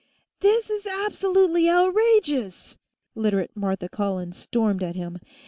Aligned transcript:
"This 0.39 0.67
is 0.71 0.87
absolutely 0.87 1.69
outrageous!" 1.69 2.75
Literate 3.13 3.55
Martha 3.55 3.87
Collins 3.87 4.35
stormed 4.35 4.81
at 4.81 4.95
him. 4.95 5.19